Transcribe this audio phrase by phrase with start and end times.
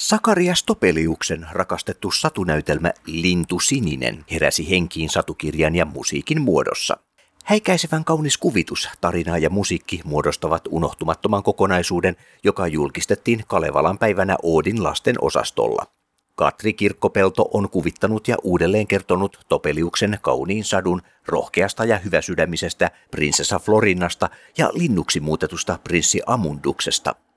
[0.00, 6.96] Sakarias Topeliuksen rakastettu satunäytelmä Lintu Sininen heräsi henkiin satukirjan ja musiikin muodossa.
[7.44, 15.16] Häikäisevän kaunis kuvitus, tarina ja musiikki muodostavat unohtumattoman kokonaisuuden, joka julkistettiin Kalevalan päivänä Oodin lasten
[15.20, 15.86] osastolla.
[16.34, 24.30] Katri Kirkkopelto on kuvittanut ja uudelleen kertonut Topeliuksen kauniin sadun rohkeasta ja hyväsydämisestä prinsessa Florinnasta
[24.58, 27.14] ja linnuksi muutetusta prinssi Amunduksesta–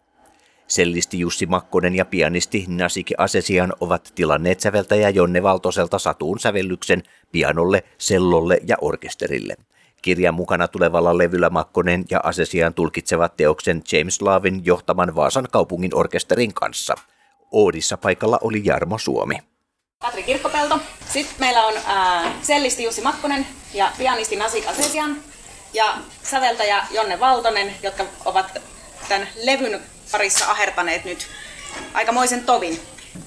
[0.67, 7.83] Sellisti Jussi Makkonen ja pianisti Nasiki Asesian ovat tilanneet säveltäjä Jonne Valtoselta satuun sävellyksen pianolle,
[7.97, 9.55] sellolle ja orkesterille.
[10.01, 16.53] Kirjan mukana tulevalla levyllä Makkonen ja Asesian tulkitsevat teoksen James Lavin johtaman Vaasan kaupungin orkesterin
[16.53, 16.93] kanssa.
[17.51, 19.37] Oodissa paikalla oli Jarmo Suomi.
[19.99, 20.79] Katri Kirkkopelto.
[21.09, 25.15] Sitten meillä on äh, sellisti Jussi Makkonen ja pianisti Nasik Asesian
[25.73, 28.61] ja säveltäjä Jonne Valtonen, jotka ovat
[29.09, 29.81] tämän levyn
[30.13, 31.27] parissa ahertaneet nyt
[31.93, 32.79] aikamoisen tovin.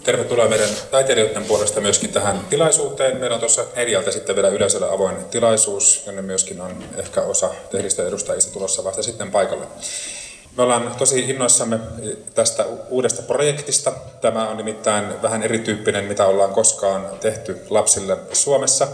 [0.03, 3.17] Tervetuloa meidän taiteilijoiden puolesta myöskin tähän tilaisuuteen.
[3.17, 8.07] Meillä on tuossa neljältä sitten vielä yleisölle avoin tilaisuus, jonne myöskin on ehkä osa tehdistä
[8.07, 9.67] edustajista tulossa vasta sitten paikalle.
[10.57, 11.79] Me ollaan tosi innoissamme
[12.35, 13.93] tästä uudesta projektista.
[14.21, 18.89] Tämä on nimittäin vähän erityyppinen, mitä ollaan koskaan tehty lapsille Suomessa.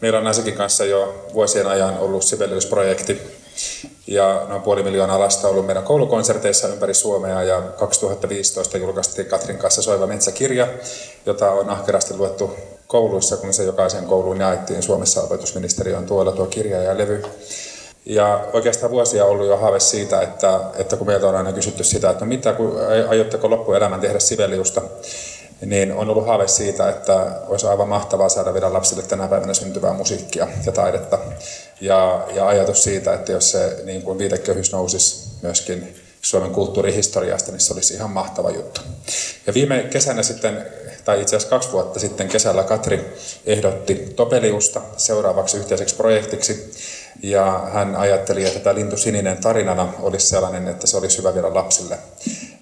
[0.00, 3.22] Meillä on Näsekin kanssa jo vuosien ajan ollut sivellysprojekti,
[4.06, 9.58] ja noin puoli miljoonaa lasta on ollut meidän koulukonserteissa ympäri Suomea ja 2015 julkaistiin Katrin
[9.58, 10.68] kanssa Soiva metsäkirja,
[11.26, 12.50] jota on ahkerasti luettu
[12.86, 17.22] kouluissa, kun se jokaisen kouluun jaettiin Suomessa opetusministeriön tuolla tuo kirja ja levy.
[18.04, 21.84] Ja oikeastaan vuosia on ollut jo haave siitä, että, että kun meiltä on aina kysytty
[21.84, 22.76] sitä, että no mitä, kun
[23.08, 24.82] aiotteko loppuelämän tehdä Sibeliusta,
[25.60, 29.92] niin on ollut haave siitä, että olisi aivan mahtavaa saada vielä lapsille tänä päivänä syntyvää
[29.92, 31.18] musiikkia ja taidetta.
[31.80, 37.60] Ja, ja ajatus siitä, että jos se niin kuin viitekehys nousisi myöskin Suomen kulttuurihistoriasta, niin
[37.60, 38.80] se olisi ihan mahtava juttu.
[39.46, 40.66] Ja viime kesänä sitten,
[41.04, 43.12] tai itse asiassa kaksi vuotta sitten kesällä Katri
[43.46, 46.70] ehdotti Topeliusta seuraavaksi yhteiseksi projektiksi.
[47.22, 51.54] Ja hän ajatteli, että tämä Lintu Sininen tarinana olisi sellainen, että se olisi hyvä vielä
[51.54, 51.98] lapsille.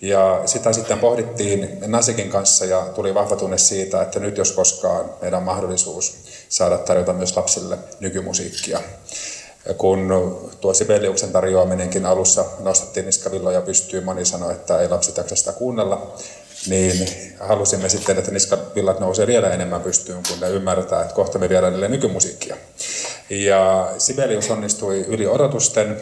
[0.01, 5.11] Ja sitä sitten pohdittiin Nasikin kanssa ja tuli vahva tunne siitä, että nyt jos koskaan
[5.23, 6.17] meidän on mahdollisuus
[6.49, 8.81] saada tarjota myös lapsille nykymusiikkia.
[9.79, 10.09] Kun
[10.61, 16.15] tuo Sibeliuksen tarjoaminenkin alussa nostettiin niskavilloja pystyyn, moni sanoi, että ei lapset jaksa sitä kuunnella,
[16.67, 17.09] niin
[17.41, 21.73] halusimme sitten, että niskavillat nousee vielä enemmän pystyyn, kun ne ymmärtää, että kohta me viedään
[21.73, 22.57] niille nykymusiikkia.
[23.31, 26.01] Ja Sibelius onnistui yli odotusten.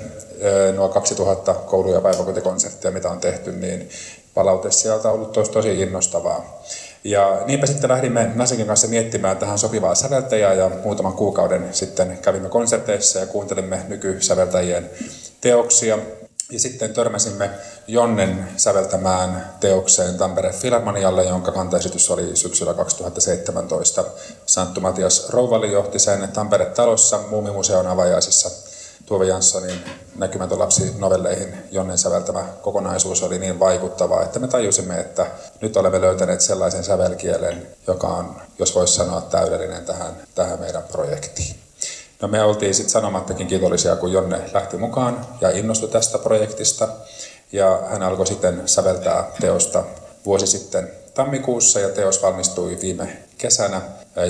[0.76, 3.88] Nuo 2000 koulu- ja päiväkotikonserttia, mitä on tehty, niin
[4.34, 6.62] palaute sieltä on ollut tosi, tosi innostavaa.
[7.04, 12.48] Ja niinpä sitten lähdimme Nasikin kanssa miettimään tähän sopivaa säveltäjää ja muutaman kuukauden sitten kävimme
[12.48, 14.90] konserteissa ja kuuntelimme nykysäveltäjien
[15.40, 15.98] teoksia.
[16.52, 17.50] Ja sitten törmäsimme
[17.86, 24.04] Jonnen säveltämään teokseen Tampere Filharmonialle, jonka kantaesitys oli syksyllä 2017.
[24.46, 28.50] Santtu Matias Rouvali johti sen Tampere-talossa Muumimuseon avajaisissa
[29.06, 29.84] Tuove Janssonin
[30.16, 35.26] näkymätön lapsi novelleihin Jonnen säveltämä kokonaisuus oli niin vaikuttava, että me tajusimme, että
[35.60, 41.71] nyt olemme löytäneet sellaisen sävelkielen, joka on, jos voisi sanoa, täydellinen tähän, tähän meidän projektiin.
[42.22, 46.88] No me oltiin sitten sanomattakin kiitollisia, kun Jonne lähti mukaan ja innostui tästä projektista.
[47.52, 49.84] Ja hän alkoi sitten säveltää teosta
[50.26, 53.82] vuosi sitten tammikuussa ja teos valmistui viime kesänä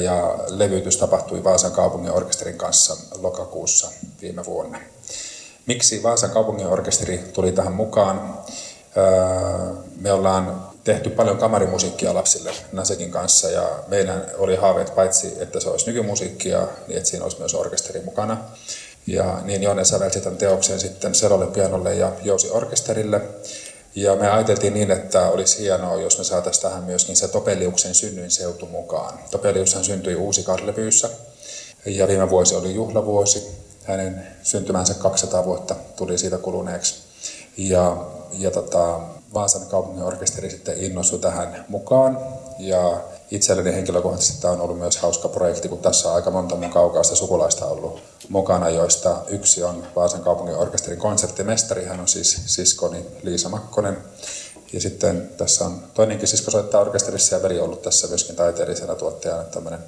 [0.03, 3.91] ja levytys tapahtui Vaasan kaupungin orkesterin kanssa lokakuussa
[4.23, 4.79] viime vuonna.
[5.67, 8.39] Miksi Vaasan kaupungin orkesteri tuli tähän mukaan?
[10.01, 15.69] Me ollaan tehty paljon kamarimusiikkia lapsille Nasekin kanssa ja meidän oli haaveet paitsi, että se
[15.69, 18.39] olisi nykymusiikkia, niin että siinä olisi myös orkesteri mukana.
[19.07, 23.21] Ja niin Jonne sävelsi tämän teoksen sitten selolle, pianolle ja jousi orkesterille.
[23.95, 28.31] Ja me ajateltiin niin, että olisi hienoa, jos me saataisiin tähän myöskin se Topeliuksen synnyin
[28.31, 29.19] seutu mukaan.
[29.31, 31.09] Topeliushan syntyi uusi Karlevyyssä
[31.87, 33.49] ja viime vuosi oli juhlavuosi.
[33.85, 36.95] Hänen syntymänsä 200 vuotta tuli siitä kuluneeksi.
[37.57, 38.07] Ja,
[38.39, 39.01] ja tota,
[39.35, 42.19] Vaasan kaupungin orkesteri sitten innostui tähän mukaan.
[42.59, 46.71] Ja itselleni henkilökohtaisesti tämä on ollut myös hauska projekti, kun tässä on aika monta mun
[46.71, 51.85] kaukaista sukulaista ollut mukana, joista yksi on Vaasan kaupungin orkesterin konserttimestari.
[51.85, 53.99] Hän on siis siskoni Liisa Makkonen.
[54.73, 59.45] Ja sitten tässä on toinenkin sisko soittaa orkesterissa ja veli ollut tässä myöskin taiteellisena tuottajana.
[59.45, 59.81] Tämmöinen,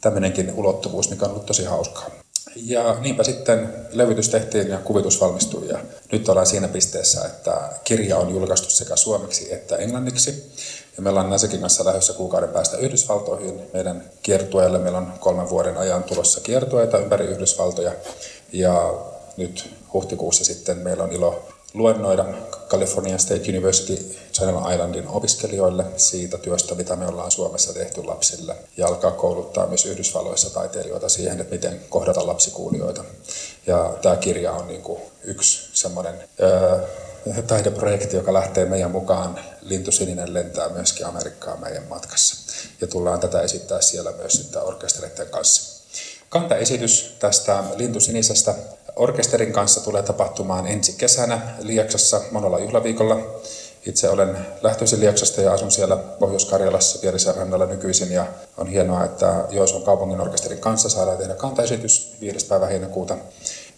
[0.00, 2.23] tämmöinenkin ulottuvuus, mikä on ollut tosi hauskaa.
[2.56, 5.78] Ja niinpä sitten levytys tehtiin ja kuvitus valmistui ja
[6.12, 10.52] nyt ollaan siinä pisteessä, että kirja on julkaistu sekä suomeksi että englanniksi.
[10.96, 14.78] Ja me ollaan Nasekin kanssa lähdössä kuukauden päästä Yhdysvaltoihin meidän kiertueelle.
[14.78, 17.92] Meillä on kolmen vuoden ajan tulossa kiertueita ympäri Yhdysvaltoja.
[18.52, 18.94] Ja
[19.36, 22.24] nyt huhtikuussa sitten meillä on ilo luennoida
[22.74, 28.86] California State University Channel Islandin opiskelijoille siitä työstä, mitä me ollaan Suomessa tehty lapsille, ja
[28.86, 33.04] alkaa kouluttaa myös Yhdysvalloissa taiteilijoita siihen, että miten kohdata lapsikuulijoita.
[33.66, 36.14] Ja tämä kirja on niin kuin yksi semmoinen
[37.46, 39.40] taideprojekti, joka lähtee meidän mukaan.
[39.62, 42.36] Lintusininen lentää myöskin Amerikkaan meidän matkassa.
[42.80, 45.84] Ja tullaan tätä esittää siellä myös sitten orkestereiden kanssa.
[46.28, 48.54] Kantaesitys tästä Lintusinisestä
[48.96, 53.16] orkesterin kanssa tulee tapahtumaan ensi kesänä Lieksassa monella juhlaviikolla.
[53.86, 58.26] Itse olen lähtöisin Lieksasta ja asun siellä Pohjois-Karjalassa Pielisen rannalla nykyisin ja
[58.56, 62.46] on hienoa, että Jooson kaupungin orkesterin kanssa saadaan tehdä kantaesitys 5.
[62.46, 63.16] päivä heinäkuuta.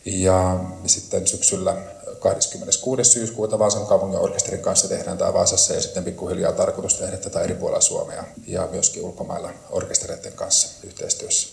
[0.04, 1.76] Ja sitten syksyllä
[2.20, 3.04] 26.
[3.04, 7.54] syyskuuta Vaasan kaupungin orkesterin kanssa tehdään tämä Vaasassa ja sitten pikkuhiljaa tarkoitus tehdä tätä eri
[7.54, 11.48] puolilla Suomea ja myöskin ulkomailla orkestereiden kanssa yhteistyössä.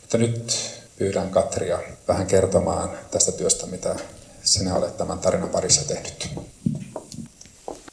[0.00, 0.52] Mutta nyt
[0.98, 1.78] pyydän Katria
[2.08, 3.96] vähän kertomaan tästä työstä, mitä
[4.44, 6.30] sinä olet tämän tarinan parissa tehnyt.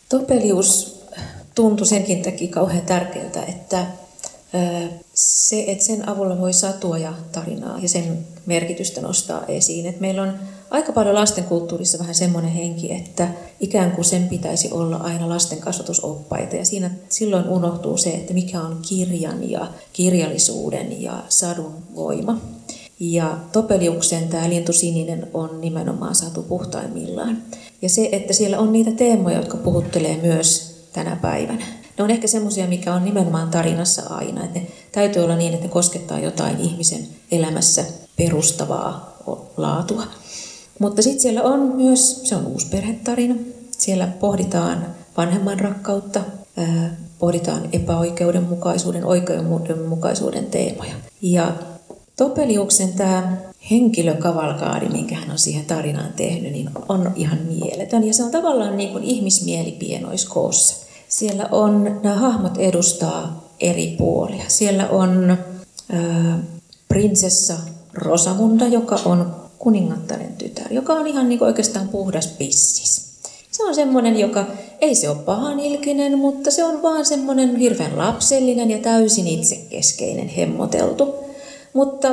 [0.09, 1.01] Topelius
[1.55, 3.85] tuntui senkin takia kauhean tärkeältä, että
[5.13, 9.85] se, että sen avulla voi satua ja tarinaa ja sen merkitystä nostaa esiin.
[9.85, 10.33] Että meillä on
[10.69, 13.27] aika paljon lastenkulttuurissa vähän semmoinen henki, että
[13.59, 16.55] ikään kuin sen pitäisi olla aina lasten kasvatusoppaita.
[16.55, 22.41] Ja siinä silloin unohtuu se, että mikä on kirjan ja kirjallisuuden ja sadun voima.
[22.99, 27.37] Ja Topeliuksen tämä lintusininen on nimenomaan saatu puhtaimmillaan.
[27.81, 31.65] Ja se, että siellä on niitä teemoja, jotka puhuttelee myös tänä päivänä.
[31.97, 34.43] Ne on ehkä semmoisia, mikä on nimenomaan tarinassa aina.
[34.45, 37.85] Että ne täytyy olla niin, että ne koskettaa jotain ihmisen elämässä
[38.17, 39.17] perustavaa
[39.57, 40.03] laatua.
[40.79, 43.35] Mutta sitten siellä on myös, se on uusperhetarina.
[43.71, 44.85] Siellä pohditaan
[45.17, 46.21] vanhemman rakkautta,
[47.19, 50.93] pohditaan epäoikeudenmukaisuuden, oikeudenmukaisuuden teemoja.
[51.21, 51.53] Ja
[52.19, 53.37] Topeliuksen tämä
[53.71, 58.03] henkilökavalkaadi, minkä hän on siihen tarinaan tehnyt, niin on ihan mieletön.
[58.03, 60.85] Ja se on tavallaan niin kuin ihmismieli pienoiskoossa.
[61.07, 64.43] Siellä on, nämä hahmot edustaa eri puolia.
[64.47, 65.37] Siellä on
[65.93, 66.39] äh,
[66.87, 67.53] prinsessa
[67.93, 73.09] Rosamunda, joka on kuningattaren tytär, joka on ihan niin kuin oikeastaan puhdas pissis.
[73.51, 74.45] Se on semmoinen, joka
[74.81, 81.28] ei se ole pahanilkinen, mutta se on vaan semmoinen hirveän lapsellinen ja täysin itsekeskeinen hemmoteltu.
[81.73, 82.07] Mutta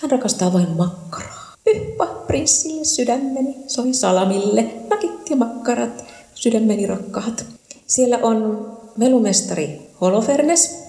[0.00, 1.54] hän rakastaa vain makkaraa.
[1.64, 6.04] Pyhpa prinssille sydämeni, soi salamille, nakit ja makkarat,
[6.34, 7.46] sydämeni rakkaat.
[7.86, 8.66] Siellä on
[8.96, 10.82] melumestari Holofernes,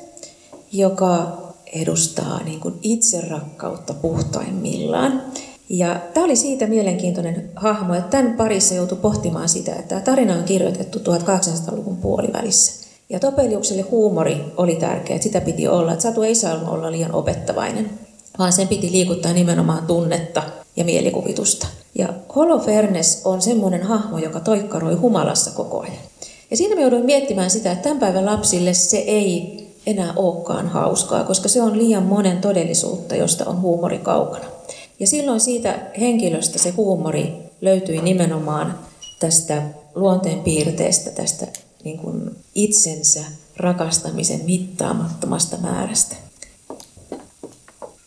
[0.71, 1.37] joka
[1.73, 5.23] edustaa niin kuin itserakkautta puhtaimmillaan.
[5.69, 10.33] Ja tämä oli siitä mielenkiintoinen hahmo, että tämän parissa joutui pohtimaan sitä, että tämä tarina
[10.33, 12.86] on kirjoitettu 1800-luvun puolivälissä.
[13.09, 17.15] Ja Topeliukselle huumori oli tärkeä, että sitä piti olla, että Satu ei saa olla liian
[17.15, 17.89] opettavainen,
[18.39, 20.43] vaan sen piti liikuttaa nimenomaan tunnetta
[20.75, 21.67] ja mielikuvitusta.
[21.95, 25.97] Ja Holofernes on semmoinen hahmo, joka toikkaroi humalassa koko ajan.
[26.51, 31.23] Ja siinä me jouduin miettimään sitä, että tämän päivän lapsille se ei enää olekaan hauskaa,
[31.23, 34.45] koska se on liian monen todellisuutta, josta on huumori kaukana.
[34.99, 38.79] Ja silloin siitä henkilöstä se huumori löytyi nimenomaan
[39.19, 39.61] tästä
[39.95, 41.47] luonteen piirteestä, tästä
[41.83, 43.23] niin kuin itsensä
[43.57, 46.15] rakastamisen mittaamattomasta määrästä.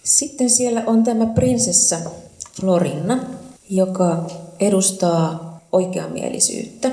[0.05, 1.97] Sitten siellä on tämä prinsessa
[2.61, 3.19] Florinna,
[3.71, 4.27] joka
[4.61, 6.91] edustaa oikeamielisyyttä,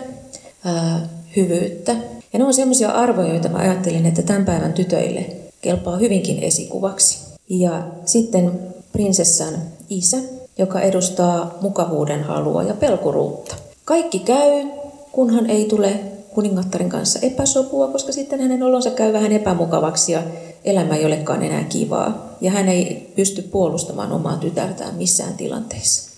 [0.65, 1.91] ää, hyvyyttä.
[2.33, 5.25] Ja ne on sellaisia arvoja, joita mä ajattelin, että tämän päivän tytöille
[5.61, 7.19] kelpaa hyvinkin esikuvaksi.
[7.49, 8.59] Ja sitten
[8.91, 9.53] prinsessan
[9.89, 10.17] isä,
[10.57, 13.55] joka edustaa mukavuuden halua ja pelkuruutta.
[13.85, 14.65] Kaikki käy,
[15.11, 15.99] kunhan ei tule
[16.37, 20.23] kuningattaren kanssa epäsopua, koska sitten hänen olonsa käy vähän epämukavaksi ja
[20.63, 22.35] elämä ei olekaan enää kivaa.
[22.41, 26.11] Ja hän ei pysty puolustamaan omaa tytärtään missään tilanteessa.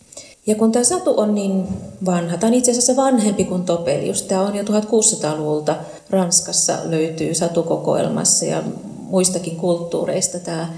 [0.47, 1.67] Ja kun tämä Satu on niin
[2.05, 4.21] vanha, on itse asiassa vanhempi kuin Topelius.
[4.21, 5.75] Tämä on jo 1600-luvulta
[6.09, 8.63] Ranskassa löytyy Satukokoelmassa ja
[9.09, 10.73] muistakin kulttuureista tämä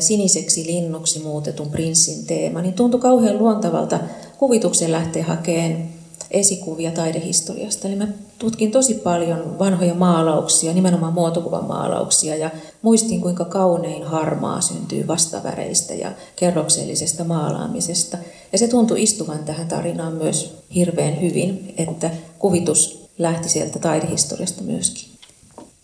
[0.00, 4.00] siniseksi linnuksi muutetun prinssin teema, niin tuntui kauhean luontavalta
[4.38, 5.97] kuvituksen lähteä hakemaan
[6.30, 7.88] esikuvia taidehistoriasta.
[7.88, 8.08] Eli mä
[8.38, 12.50] tutkin tosi paljon vanhoja maalauksia, nimenomaan muotokuvan maalauksia, ja
[12.82, 18.18] muistin kuinka kaunein harmaa syntyy vastaväreistä ja kerroksellisesta maalaamisesta.
[18.52, 25.08] Ja se tuntui istuvan tähän tarinaan myös hirveän hyvin, että kuvitus lähti sieltä taidehistoriasta myöskin.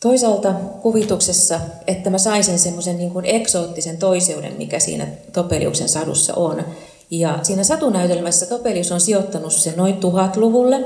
[0.00, 6.34] Toisaalta kuvituksessa, että mä sain sen semmoisen niin kuin eksoottisen toiseuden, mikä siinä Topeliuksen sadussa
[6.34, 6.64] on,
[7.20, 10.84] ja siinä satunäytelmässä Topelius on sijoittanut sen noin tuhatluvulle,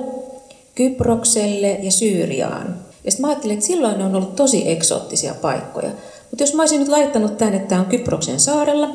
[0.75, 2.77] Kyprokselle ja Syyriaan.
[3.05, 5.91] Ja sitten mä ajattelin, että silloin ne on ollut tosi eksoottisia paikkoja.
[6.31, 8.89] Mutta jos mä olisin nyt laittanut tämän, että tämä on Kyproksen saarella,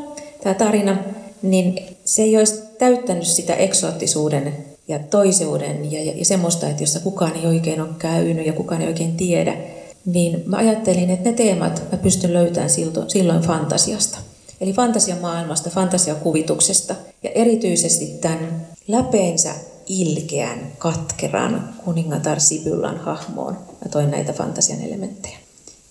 [0.43, 0.97] tämä tarina,
[1.41, 4.53] niin se ei olisi täyttänyt sitä eksoottisuuden
[4.87, 8.81] ja toiseuden ja, ja, ja semmoista, että jossa kukaan ei oikein ole käynyt ja kukaan
[8.81, 9.57] ei oikein tiedä,
[10.05, 12.69] niin mä ajattelin, että ne teemat mä pystyn löytämään
[13.07, 14.19] silloin fantasiasta.
[14.63, 19.51] Eli fantasiamaailmasta, fantasiakuvituksesta ja erityisesti tämän läpeensä
[19.87, 23.53] ilkeän, katkeran kuningatar Sibyllan hahmoon.
[23.53, 25.37] Mä toin näitä fantasian elementtejä.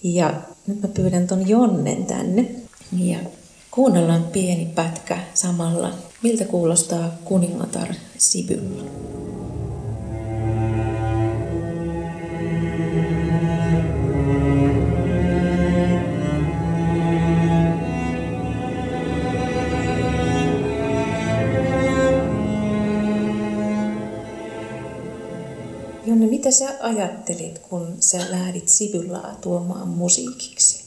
[0.03, 0.35] Ja
[0.67, 2.51] nyt mä pyydän ton Jonnen tänne.
[2.99, 3.19] Ja
[3.71, 5.91] kuunnellaan pieni pätkä samalla,
[6.23, 7.89] miltä kuulostaa kuningatar
[8.19, 8.85] Sibylla.
[26.53, 30.83] Sä ajattelit, kun sä lähdit Sibyllaa tuomaan musiikiksi?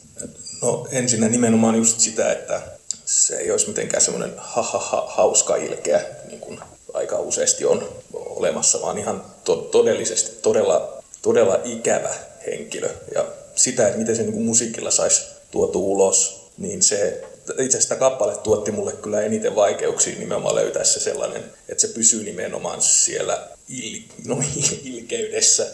[0.61, 2.61] No ensinnä nimenomaan just sitä, että
[3.05, 6.59] se ei olisi mitenkään semmoinen ha, ha, ha, hauska ilkeä, niin kuin
[6.93, 12.15] aika useasti on olemassa, vaan ihan to- todellisesti todella, todella ikävä
[12.47, 12.89] henkilö.
[13.15, 17.23] Ja sitä, että miten se niin musiikilla saisi tuotu ulos, niin se
[17.59, 22.23] itse asiassa kappale tuotti mulle kyllä eniten vaikeuksia nimenomaan löytää se sellainen, että se pysyy
[22.23, 24.43] nimenomaan siellä il, no,
[24.83, 25.67] ilkeydessä.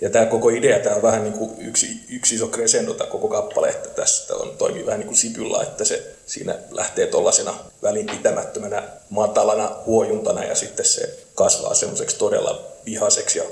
[0.00, 3.28] Ja tämä koko idea, tämä on vähän niin kuin yksi, yksi iso crescendo tämä koko
[3.28, 8.82] kappale, että tästä on, toimii vähän niin kuin sipyllä, että se siinä lähtee tuollaisena välinpitämättömänä
[9.10, 13.44] matalana huojuntana ja sitten se kasvaa semmoiseksi todella vihaseksi ja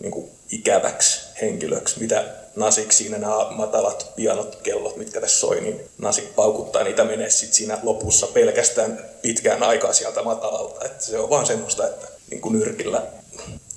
[0.00, 2.24] niin kuin ikäväksi henkilöksi, mitä
[2.56, 7.56] Nasik siinä nämä matalat pianot kellot, mitkä tässä soi, niin Nasik paukuttaa niitä menee sitten
[7.56, 10.84] siinä lopussa pelkästään pitkään aikaa sieltä matalalta.
[10.84, 13.02] Että se on vaan semmoista, että niin kuin nyrkillä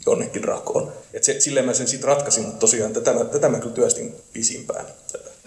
[0.05, 0.91] jonnekin rakoon.
[1.13, 4.85] Et se, silleen mä sen sitten ratkaisin, mutta tosiaan tätä, tätä mä kyllä työstin pisimpään.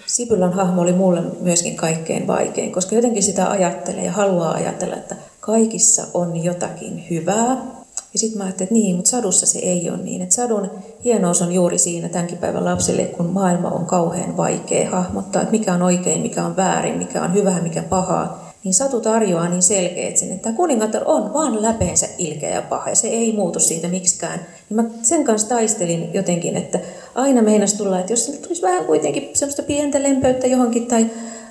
[0.07, 5.17] Sipylän hahmo oli mulle myöskin kaikkein vaikein, koska jotenkin sitä ajattelee ja haluaa ajatella, että
[5.41, 7.77] kaikissa on jotakin hyvää.
[8.13, 10.23] Ja sitten mä ajattelin, että niin, mutta sadussa se ei ole niin.
[10.23, 10.71] Että sadun
[11.05, 15.75] hienous on juuri siinä tämänkin päivän lapsille, kun maailma on kauhean vaikea hahmottaa, että mikä
[15.75, 20.17] on oikein, mikä on väärin, mikä on hyvää, mikä pahaa niin Satu tarjoaa niin selkeät
[20.17, 24.47] sen, että kuningatar on vaan läpeensä ilkeä ja paha ja se ei muutu siitä miksikään.
[24.71, 26.79] Mä sen kanssa taistelin jotenkin, että
[27.15, 31.07] aina meinas tulla, että jos tulisi vähän kuitenkin semmoista pientä lempeyttä johonkin tai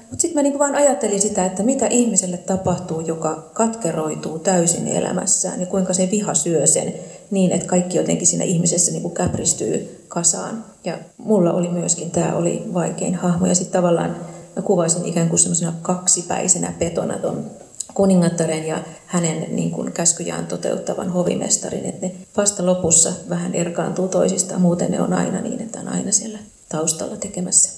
[0.09, 5.61] mutta sitten mä niinku vaan ajattelin sitä, että mitä ihmiselle tapahtuu, joka katkeroituu täysin elämässään
[5.61, 6.93] ja kuinka se viha syö sen
[7.31, 10.65] niin, että kaikki jotenkin siinä ihmisessä niinku käpristyy kasaan.
[10.83, 14.15] Ja mulla oli myöskin, tämä oli vaikein hahmo ja sitten tavallaan
[14.55, 17.51] mä kuvasin ikään kuin semmoisena kaksipäisenä petona ton
[17.93, 24.61] kuningattaren ja hänen niin kuin käskyjään toteuttavan hovimestarin, että ne vasta lopussa vähän erkaantuu toisistaan,
[24.61, 27.69] muuten ne on aina niin, että on aina siellä taustalla tekemässä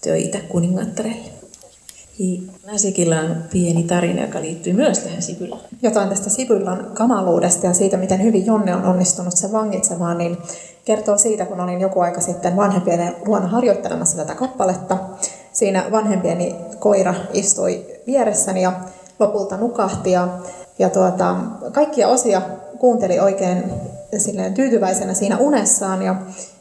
[0.00, 1.45] töitä kuningattarelle.
[2.66, 5.60] Nasikilla on pieni tarina, joka liittyy myös tähän Sibyllaan.
[5.82, 10.36] Jotain tästä Sibyllan kamaluudesta ja siitä, miten hyvin Jonne on onnistunut sen vangitsemaan, niin
[10.84, 14.98] kertoo siitä, kun olin joku aika sitten vanhempien luona harjoittelemassa tätä kappaletta.
[15.52, 18.72] Siinä vanhempieni koira istui vieressäni ja
[19.18, 20.28] lopulta nukahti ja,
[20.78, 21.36] ja tuota,
[21.72, 22.42] kaikkia osia
[22.78, 23.64] kuunteli oikein
[24.54, 26.14] tyytyväisenä siinä unessaan ja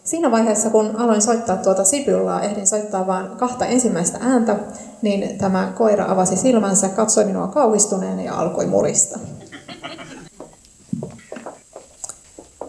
[0.05, 4.55] siinä vaiheessa, kun aloin soittaa tuota Sibyllaa, ehdin soittaa vain kahta ensimmäistä ääntä,
[5.01, 9.19] niin tämä koira avasi silmänsä, katsoi minua kauhistuneena ja alkoi murista.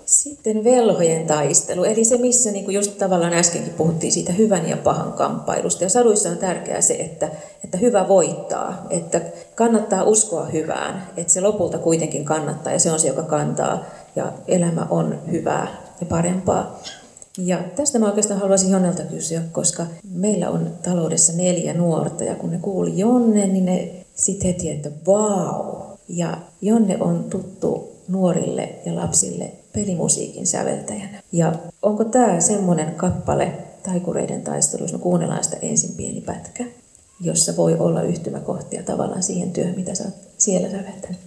[0.07, 4.77] Sitten velhojen taistelu, eli se missä niin kuin just tavallaan äskenkin puhuttiin siitä hyvän ja
[4.77, 5.85] pahan kamppailusta.
[5.85, 7.29] Ja saduissa on tärkeää se, että,
[7.65, 9.21] että hyvä voittaa, että
[9.55, 13.85] kannattaa uskoa hyvään, että se lopulta kuitenkin kannattaa ja se on se, joka kantaa
[14.17, 15.69] ja elämä on hyvää
[16.01, 16.81] ja parempaa.
[17.39, 22.51] Ja tästä mä oikeastaan haluaisin Jonnelta kysyä, koska meillä on taloudessa neljä nuorta ja kun
[22.51, 25.87] ne kuuli Jonne, niin ne sitten heti, että vau.
[26.09, 31.23] Ja Jonne on tuttu nuorille ja lapsille pelimusiikin säveltäjänä.
[31.33, 31.53] Ja
[31.83, 33.53] onko tämä semmoinen kappale
[33.83, 36.65] taikureiden taistelu, jos me kuunnellaan sitä ensin pieni pätkä,
[37.21, 41.19] jossa voi olla yhtymäkohtia tavallaan siihen työhön, mitä sä oot siellä säveltänyt?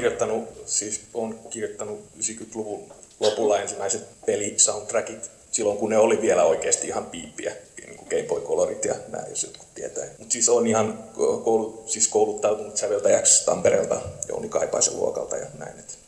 [0.00, 7.06] Kirjoittanut, siis olen kirjoittanut 90-luvun lopulla ensimmäiset pelisoundtrackit silloin kun ne oli vielä oikeasti ihan
[7.06, 7.52] piippiä,
[7.86, 10.04] niin kuin Game Boy Colorit ja nämä, jos jotkut tietää.
[10.18, 11.04] Mutta siis on ihan
[11.44, 15.78] koulu, siis kouluttautunut säveltäjäksi Tampereelta, Jouni Kaipaisen luokalta ja näin.
[15.78, 15.98] Et,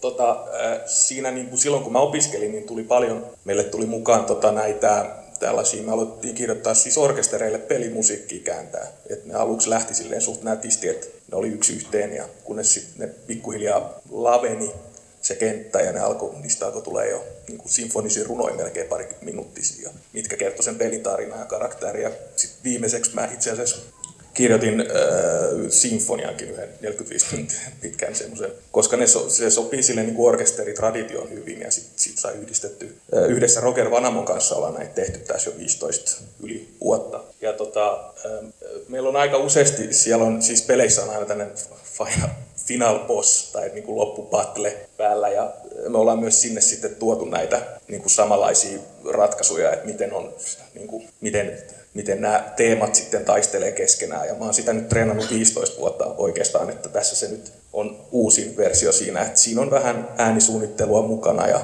[0.00, 0.44] tota,
[0.86, 5.16] siinä niin kuin silloin kun mä opiskelin, niin tuli paljon, meille tuli mukaan tota näitä
[5.38, 8.86] tällaisia, me aloitettiin kirjoittaa siis orkestereille pelimusiikkia kääntää.
[9.10, 13.08] Et ne aluksi lähti silleen suht nätisti, että ne oli yksi yhteen ja kunnes sitten
[13.08, 14.72] ne pikkuhiljaa laveni
[15.22, 19.08] se kenttä ja ne alkoi, niistä alkoi tulee jo niin kuin sinfonisia runoja melkein pari
[19.20, 22.10] minuuttisia, mitkä kertoi sen pelin tarinaa ja karakteria.
[22.36, 23.76] Sitten viimeiseksi mä itse asiassa
[24.40, 24.86] kirjoitin äh,
[25.68, 31.60] sinfoniankin yhden 45 tuntia pitkään semmoisen, koska ne so, se sopii sille niin orkesteritraditioon hyvin
[31.60, 32.96] ja sitten sit sai yhdistetty.
[33.16, 37.20] Äh, yhdessä Roger Vanamon kanssa ollaan näitä tehty tässä jo 15 yli vuotta.
[37.40, 38.52] Ja tota, äh,
[38.88, 41.54] meillä on aika useasti, siellä on siis peleissä on aina tämmöinen
[41.84, 42.28] final,
[42.66, 45.52] final boss tai niin kuin loppupatle päällä ja
[45.88, 48.78] me ollaan myös sinne sitten tuotu näitä niin kuin samanlaisia
[49.12, 50.34] ratkaisuja, että miten on
[50.74, 51.62] niin kuin, miten
[51.94, 54.28] miten nämä teemat sitten taistelee keskenään.
[54.28, 58.56] Ja mä oon sitä nyt treenannut 15 vuotta oikeastaan, että tässä se nyt on uusin
[58.56, 61.60] versio siinä, että siinä on vähän äänisuunnittelua mukana ja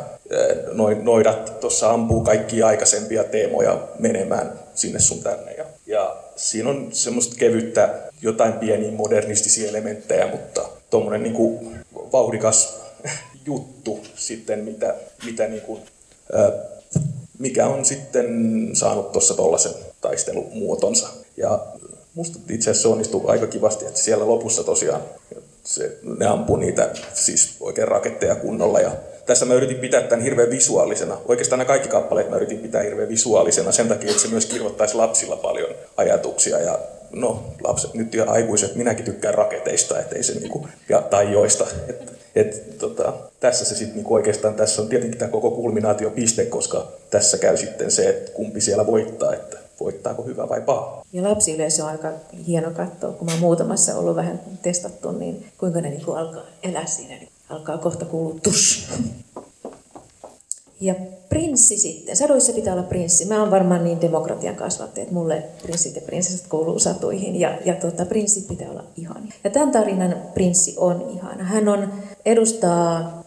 [0.72, 5.52] noin, noidat tuossa ampuu kaikki aikaisempia teemoja menemään sinne sun tänne.
[5.52, 11.80] Ja, ja siinä on semmoista kevyttä, jotain pieniä modernistisia elementtejä, mutta tuommoinen niin
[12.12, 12.76] vauhdikas
[13.46, 15.82] juttu sitten, mitä, mitä niin kuin,
[17.38, 18.26] mikä on sitten
[18.72, 21.08] saanut tuossa tuollaisen taistelumuotonsa.
[21.36, 21.66] Ja
[22.14, 25.00] musta itse asiassa se onnistui aika kivasti, että siellä lopussa tosiaan
[25.64, 28.80] se, ne ampuu niitä siis oikein raketteja kunnolla.
[28.80, 28.90] Ja
[29.26, 31.18] tässä mä yritin pitää tämän hirveän visuaalisena.
[31.28, 34.94] Oikeastaan nämä kaikki kappaleet mä yritin pitää hirveän visuaalisena sen takia, että se myös kirjoittaisi
[34.94, 36.58] lapsilla paljon ajatuksia.
[36.60, 36.78] Ja
[37.12, 41.66] no, lapset nyt ja aikuiset, minäkin tykkään raketeista, ettei se niinku, ja, tai joista.
[41.88, 46.92] Et, et, tota, tässä se sitten niinku oikeastaan, tässä on tietenkin tämä koko kulminaatiopiste, koska
[47.10, 51.02] tässä käy sitten se, että kumpi siellä voittaa, että voittaako hyvä vai paha.
[51.12, 52.12] Ja lapsiyleisö on aika
[52.46, 56.86] hieno katsoa, kun mä oon muutamassa ollut vähän testattu, niin kuinka ne niinku alkaa elää
[56.86, 58.92] siinä, niin alkaa kohta kuulua tush.
[60.80, 60.94] Ja
[61.28, 62.16] prinssi sitten.
[62.16, 63.24] Sadoissa pitää olla prinssi.
[63.24, 67.40] Mä oon varmaan niin demokratian kasvattaja, että mulle prinssit ja prinsessat kuuluu satuihin.
[67.40, 69.28] Ja, ja tuota, prinssi pitää olla ihani.
[69.44, 71.44] Ja tämän tarinan prinssi on ihana.
[71.44, 71.92] Hän on,
[72.26, 73.22] edustaa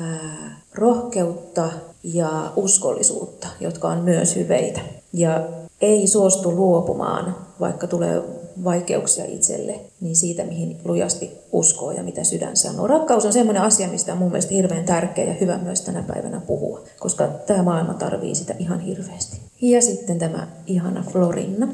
[0.00, 1.70] ää, rohkeutta
[2.02, 4.80] ja uskollisuutta, jotka on myös hyveitä.
[5.12, 5.48] Ja
[5.84, 8.22] ei suostu luopumaan, vaikka tulee
[8.64, 12.86] vaikeuksia itselle, niin siitä, mihin lujasti uskoo ja mitä sydän sanoo.
[12.86, 16.40] Rakkaus on sellainen asia, mistä on mun mielestä hirveän tärkeä ja hyvä myös tänä päivänä
[16.46, 19.36] puhua, koska tämä maailma tarvii sitä ihan hirveästi.
[19.60, 21.68] Ja sitten tämä ihana Florinna,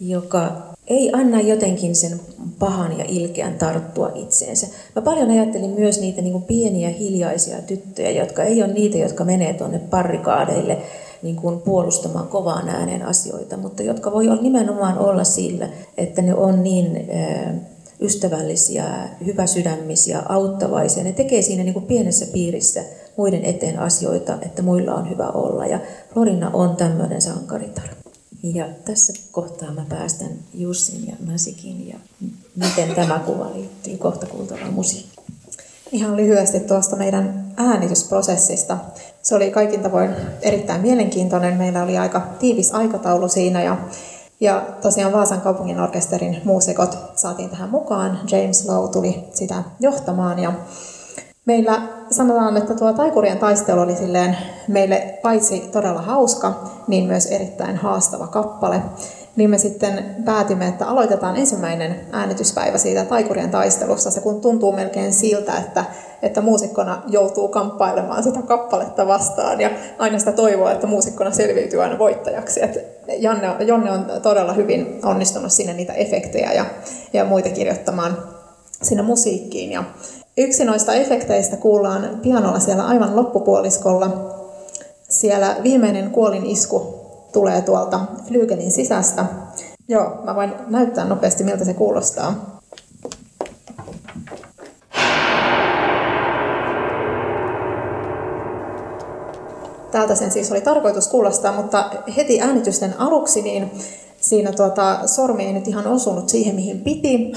[0.00, 0.52] joka
[0.86, 2.20] ei anna jotenkin sen
[2.58, 4.66] pahan ja ilkeän tarttua itseensä.
[4.96, 9.52] Mä paljon ajattelin myös niitä niin pieniä hiljaisia tyttöjä, jotka ei ole niitä, jotka menee
[9.52, 10.78] tuonne parrikaadeille
[11.22, 16.34] niin kuin puolustamaan kovaan ääneen asioita, mutta jotka voi olla nimenomaan olla sillä, että ne
[16.34, 17.10] on niin
[18.00, 21.04] ystävällisiä, hyväsydämisiä, auttavaisia.
[21.04, 22.84] Ne tekee siinä niin kuin pienessä piirissä
[23.16, 25.66] muiden eteen asioita, että muilla on hyvä olla.
[25.66, 25.80] Ja
[26.12, 27.88] Florina on tämmöinen sankaritar.
[28.42, 31.96] Ja tässä kohtaa mä päästän Jussin ja Nasikin ja
[32.56, 35.17] miten tämä kuva liittyy kohta kuultavaan musiikkiin.
[35.92, 38.76] Ihan lyhyesti tuosta meidän äänitysprosessista.
[39.22, 40.10] Se oli kaikin tavoin
[40.42, 41.58] erittäin mielenkiintoinen.
[41.58, 43.76] Meillä oli aika tiivis aikataulu siinä ja,
[44.40, 48.20] ja tosiaan Vaasan kaupungin orkesterin muusikot saatiin tähän mukaan.
[48.30, 50.52] James Lowe tuli sitä johtamaan ja
[51.44, 54.36] meillä sanotaan, että tuo taikurien taistelu oli silleen
[54.68, 58.82] meille paitsi todella hauska, niin myös erittäin haastava kappale
[59.38, 64.10] niin me sitten päätimme, että aloitetaan ensimmäinen äänityspäivä siitä taikurien taistelusta.
[64.10, 65.84] Se kun tuntuu melkein siltä, että,
[66.22, 71.98] että muusikkona joutuu kamppailemaan sitä kappaletta vastaan ja aina sitä toivoa, että muusikkona selviytyy aina
[71.98, 72.64] voittajaksi.
[72.64, 72.78] Et
[73.18, 76.64] Janne, Jonne on todella hyvin onnistunut sinne niitä efektejä ja,
[77.12, 78.18] ja muita kirjoittamaan
[78.82, 79.72] sinne musiikkiin.
[79.72, 79.84] Ja
[80.36, 84.34] yksi noista efekteistä kuullaan pianolla siellä aivan loppupuoliskolla.
[85.08, 86.97] Siellä viimeinen kuolin isku
[87.32, 89.24] tulee tuolta flyygelin sisästä.
[89.88, 92.60] Joo, mä voin näyttää nopeasti, miltä se kuulostaa.
[99.90, 103.70] Täältä sen siis oli tarkoitus kuulostaa, mutta heti äänitysten aluksi niin
[104.20, 107.32] siinä tuota, sormi ei nyt ihan osunut siihen, mihin piti.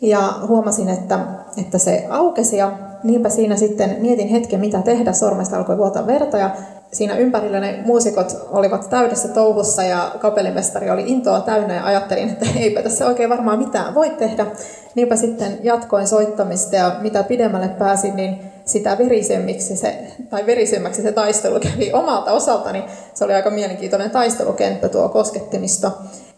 [0.00, 1.18] Ja huomasin, että,
[1.56, 5.12] että se aukesi ja niinpä siinä sitten mietin hetken, mitä tehdä.
[5.12, 6.50] Sormesta alkoi vuota verta ja
[6.92, 12.46] siinä ympärillä ne muusikot olivat täydessä touhussa ja kapellimestari oli intoa täynnä ja ajattelin, että
[12.60, 14.46] eipä tässä oikein varmaan mitään voi tehdä.
[14.94, 19.98] Niinpä sitten jatkoin soittamista ja mitä pidemmälle pääsin, niin sitä verisemmiksi se,
[20.30, 22.84] tai verisemmäksi se taistelu kävi omalta osaltani.
[23.14, 25.90] Se oli aika mielenkiintoinen taistelukenttä tuo koskettimista.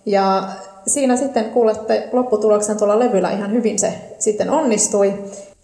[0.06, 0.48] Ja
[0.86, 5.14] siinä sitten kuulette lopputuloksen tuolla levyllä ihan hyvin se sitten onnistui.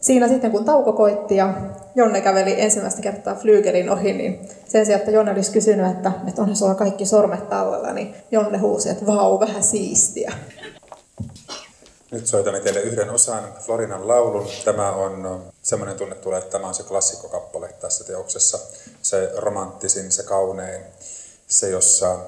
[0.05, 1.55] Siinä sitten kun tauko koitti ja
[1.95, 6.43] Jonne käveli ensimmäistä kertaa Flygelin ohi, niin sen sijaan, että Jonne olisi kysynyt, että, että
[6.43, 10.33] onhan sulla kaikki sormet tallella, niin Jonne huusi, että vau, vähän siistiä.
[12.11, 14.47] Nyt soitamme teille yhden osan Florinan laulun.
[14.65, 18.59] Tämä on semmoinen tunne tulee, että tämä on se klassikkokappale tässä teoksessa.
[19.03, 20.81] Se romanttisin, se kaunein
[21.49, 22.19] se, jossa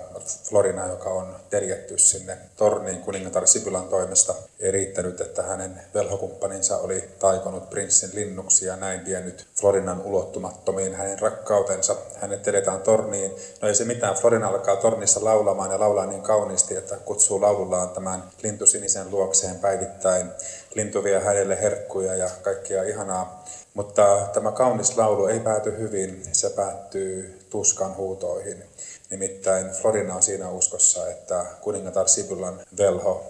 [0.45, 7.11] Florina, joka on terjetty sinne torniin kuningatar Sipulan toimesta, ei riittänyt, että hänen velhokumppaninsa oli
[7.19, 11.97] taikonut prinssin linnuksi ja näin vienyt Florinan ulottumattomiin hänen rakkautensa.
[12.21, 13.33] Hänet edetään torniin.
[13.63, 17.91] No ei se mitään, Florina alkaa tornissa laulamaan ja laulaa niin kauniisti, että kutsuu laulullaan
[17.91, 20.31] tämän lintusinisen luokseen päivittäin.
[20.75, 23.45] Lintu vie hänelle herkkuja ja kaikkia ihanaa.
[23.77, 28.65] Mutta tämä kaunis laulu ei pääty hyvin, se päättyy tuskan huutoihin.
[29.11, 33.25] Nimittäin Florina on siinä uskossa, että kuningatar Sibulan velho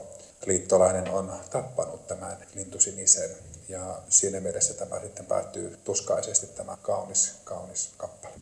[0.47, 3.31] liittolainen on tappanut tämän lintusinisen.
[3.69, 8.35] Ja siinä mielessä tämä sitten päättyy tuskaisesti tämä kaunis, kaunis kappale.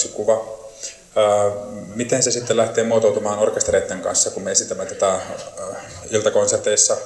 [0.00, 0.58] Yksi kuva.
[1.94, 5.20] Miten se sitten lähtee muotoutumaan orkestereiden kanssa, kun me esitämme tätä
[6.10, 6.96] iltakonserteissa,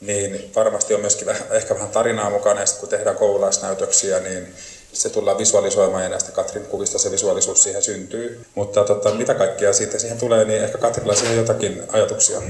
[0.00, 4.54] niin varmasti on myöskin ehkä vähän tarinaa mukana, ja sitten kun tehdään koululaisnäytöksiä, niin
[4.92, 8.44] se tullaan visualisoimaan ja näistä Katrin kuvista se visuaalisuus siihen syntyy.
[8.54, 12.42] Mutta tota, mitä kaikkea siitä siihen tulee, niin ehkä Katrilla siihen jotakin ajatuksia.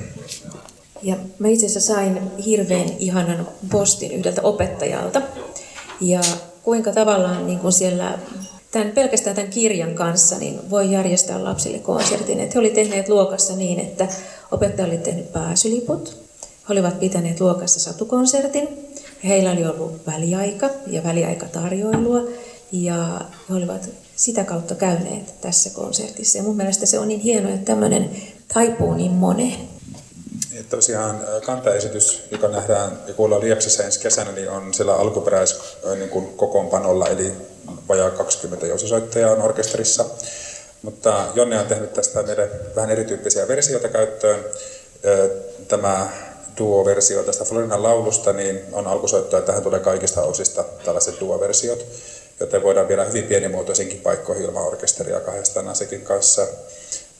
[1.02, 5.22] Ja mä itse asiassa sain hirveän ihanan postin yhdeltä opettajalta.
[6.00, 6.20] Ja
[6.62, 8.18] kuinka tavallaan niin kuin siellä
[8.74, 12.40] tämän, pelkästään tämän kirjan kanssa niin voi järjestää lapsille konsertin.
[12.40, 14.08] Että he olivat tehneet luokassa niin, että
[14.50, 16.16] opettaja oli tehnyt pääsyliput.
[16.42, 18.68] He olivat pitäneet luokassa satukonsertin.
[19.24, 22.20] Heillä oli ollut väliaika ja väliaikatarjoilua.
[22.72, 26.38] Ja he olivat sitä kautta käyneet tässä konsertissa.
[26.38, 28.10] Ja mun mielestä se on niin hienoa, että tämmöinen
[28.54, 29.68] taipuu niin moneen.
[30.70, 35.56] Tosiaan kantaesitys, joka nähdään ja kuullaan Lieksassa ensi kesänä, niin on siellä alkuperäis
[35.98, 37.32] niin kokoonpanolla, eli
[37.88, 40.04] vajaa 20 jousisoittajaa on orkesterissa.
[40.82, 44.44] Mutta Jonne on tehnyt tästä meille vähän erityyppisiä versioita käyttöön.
[45.68, 46.08] Tämä
[46.58, 51.86] duo-versio tästä Florinan laulusta, niin on alkusoittoa, että tähän tulee kaikista osista tällaiset duo-versiot,
[52.40, 56.46] joten voidaan vielä hyvin pienimuotoisinkin paikkoihin ilman orkesteria kahdestaan Nasekin kanssa.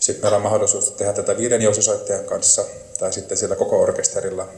[0.05, 2.65] Sitten meillä on mahdollisuus tehdä tätä viiden jousisoittajan kanssa
[2.99, 4.49] tai sitten sillä koko orkesterilla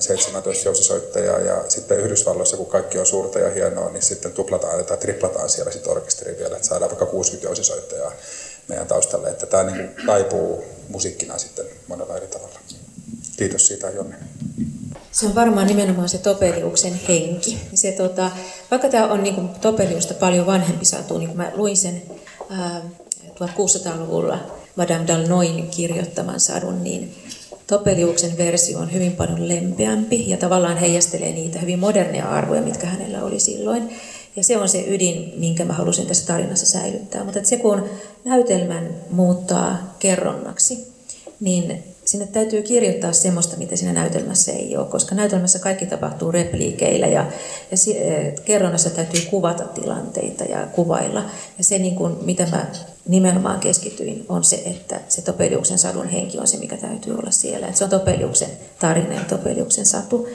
[0.00, 4.96] 17 jousisoittajaa ja sitten Yhdysvalloissa, kun kaikki on suurta ja hienoa, niin sitten tuplataan tai
[4.96, 8.12] triplataan siellä sitten orkesteri vielä, että saadaan vaikka 60 jousisoittajaa
[8.68, 12.58] meidän taustalle, että tämä niin taipuu musiikkina sitten monella eri tavalla.
[13.36, 14.16] Kiitos siitä, Jonne.
[15.12, 17.58] Se on varmaan nimenomaan se Topeliuksen henki.
[17.74, 18.30] Se, tota,
[18.70, 22.02] vaikka tämä on niin Topeliusta paljon vanhempi satu, niin kun mä luin sen
[22.50, 24.38] 1600-luvulla
[24.76, 27.14] Madame Dalnoin kirjoittaman sadun, niin
[27.66, 33.22] Topeliuksen versio on hyvin paljon lempeämpi ja tavallaan heijastelee niitä hyvin moderneja arvoja, mitkä hänellä
[33.22, 33.96] oli silloin.
[34.36, 37.24] Ja se on se ydin, minkä mä halusin tässä tarinassa säilyttää.
[37.24, 37.84] Mutta se kun
[38.24, 40.92] näytelmän muuttaa kerronnaksi,
[41.40, 47.06] niin sinne täytyy kirjoittaa semmoista, mitä siinä näytelmässä ei ole, koska näytelmässä kaikki tapahtuu repliikeillä
[47.06, 47.26] ja,
[47.70, 51.24] ja eh, kerronnassa täytyy kuvata tilanteita ja kuvailla.
[51.58, 52.66] Ja se, niin kuin, mitä mä
[53.08, 57.66] nimenomaan keskityin, on se, että se Topeliuksen sadun henki on se, mikä täytyy olla siellä.
[57.66, 60.28] Että se on Topeliuksen tarina ja Topeliuksen satu.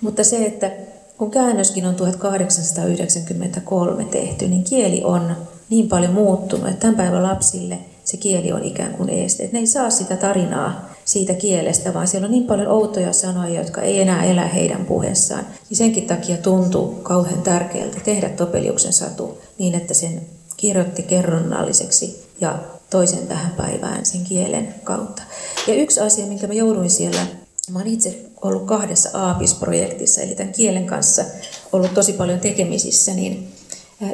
[0.00, 0.70] Mutta se, että
[1.18, 5.36] kun käännöskin on 1893 tehty, niin kieli on
[5.70, 9.44] niin paljon muuttunut, että tämän päivän lapsille se kieli on ikään kuin este.
[9.44, 13.60] Että ne ei saa sitä tarinaa siitä kielestä, vaan siellä on niin paljon outoja sanoja,
[13.60, 15.46] jotka ei enää elä heidän puheessaan.
[15.70, 22.58] Niin senkin takia tuntuu kauhean tärkeältä tehdä Topeliuksen satu niin, että sen kirjoitti kerronnalliseksi ja
[22.90, 25.22] toisen tähän päivään sen kielen kautta.
[25.66, 27.26] Ja yksi asia, minkä mä jouduin siellä,
[27.70, 31.24] mä olen itse ollut kahdessa AAPIS-projektissa, eli tämän kielen kanssa
[31.72, 33.52] ollut tosi paljon tekemisissä, niin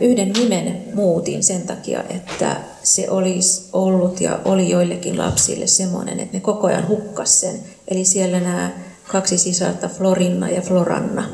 [0.01, 6.37] yhden nimen muutin sen takia, että se olisi ollut ja oli joillekin lapsille semmoinen, että
[6.37, 7.61] ne koko ajan hukkas sen.
[7.89, 8.71] Eli siellä nämä
[9.09, 11.25] kaksi sisarta, Florinna ja Floranna,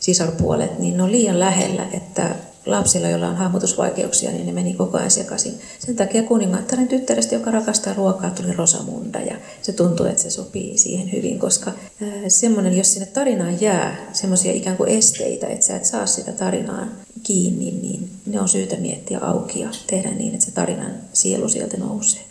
[0.00, 2.34] sisarpuolet, niin ne on liian lähellä, että
[2.66, 5.60] lapsilla, joilla on hahmotusvaikeuksia, niin ne meni koko ajan sekaisin.
[5.78, 10.78] Sen takia kuningattaren tyttärestä, joka rakastaa ruokaa, tuli Rosamunda ja se tuntuu, että se sopii
[10.78, 11.72] siihen hyvin, koska
[12.28, 16.88] semmoinen, jos sinne tarinaan jää semmoisia ikään kuin esteitä, että sä et saa sitä tarinaa
[17.22, 21.76] kiinni, niin ne on syytä miettiä auki ja tehdä niin, että se tarinan sielu sieltä
[21.76, 22.29] nousee.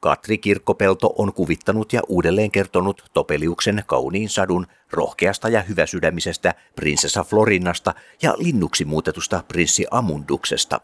[0.00, 7.94] Katri Kirkkopelto on kuvittanut ja uudelleen kertonut Topeliuksen kauniin sadun rohkeasta ja hyväsydämisestä prinsessa Florinnasta
[8.22, 10.80] ja linnuksi muutetusta prinssi Amunduksesta.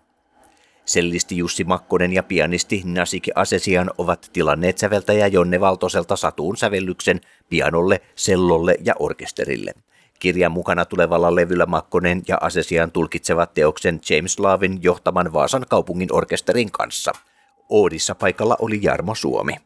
[0.84, 8.00] Sellisti Jussi Makkonen ja pianisti Nasiki Asesian ovat tilanneet säveltäjä Jonne Valtoselta satuun sävellyksen pianolle,
[8.14, 9.72] sellolle ja orkesterille.
[10.18, 16.72] Kirjan mukana tulevalla levyllä Makkonen ja Asesian tulkitsevat teoksen James Lavin johtaman Vaasan kaupungin orkesterin
[16.72, 17.12] kanssa–
[17.68, 19.65] Oodissa paikalla oli Jarmo Suomi.